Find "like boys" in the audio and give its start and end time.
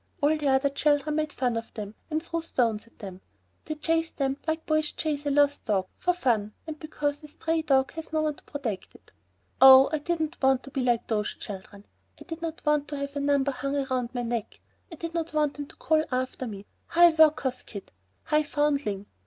4.47-4.91